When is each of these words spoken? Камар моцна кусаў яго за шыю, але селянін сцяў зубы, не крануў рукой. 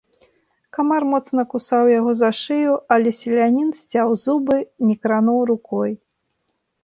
Камар 0.77 1.03
моцна 1.09 1.43
кусаў 1.51 1.89
яго 1.99 2.11
за 2.21 2.29
шыю, 2.41 2.73
але 2.97 3.09
селянін 3.19 3.69
сцяў 3.81 4.07
зубы, 4.23 4.57
не 4.87 4.95
крануў 5.03 5.39
рукой. 5.53 5.91